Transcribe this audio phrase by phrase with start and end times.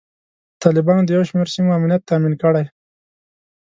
[0.61, 2.65] طالبانو د یو شمیر سیمو امنیت تامین کړی.